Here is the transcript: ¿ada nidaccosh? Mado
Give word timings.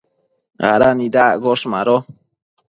¿ada 0.71 0.89
nidaccosh? 0.97 1.63
Mado 1.73 1.95